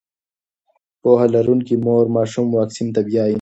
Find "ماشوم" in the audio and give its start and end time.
2.15-2.47